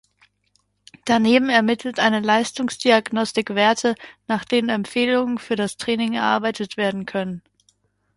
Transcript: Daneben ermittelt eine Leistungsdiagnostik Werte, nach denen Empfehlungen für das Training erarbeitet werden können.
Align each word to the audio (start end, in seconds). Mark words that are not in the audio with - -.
Daneben 1.05 1.49
ermittelt 1.49 1.99
eine 1.99 2.21
Leistungsdiagnostik 2.21 3.51
Werte, 3.53 3.93
nach 4.25 4.45
denen 4.45 4.69
Empfehlungen 4.69 5.37
für 5.37 5.55
das 5.55 5.77
Training 5.77 6.13
erarbeitet 6.13 6.75
werden 6.75 7.05
können. 7.05 7.43